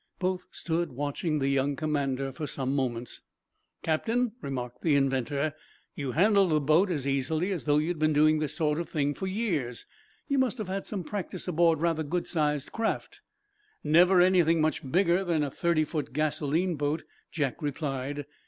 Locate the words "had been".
7.89-8.11